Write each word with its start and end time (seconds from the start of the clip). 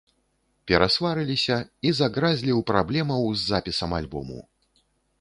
Перасварыліся 0.71 1.57
і 1.91 1.93
загразлі 2.01 2.51
ў 2.59 2.67
праблемаў 2.73 3.21
з 3.33 3.41
запісам 3.55 3.91
альбому. 4.03 4.39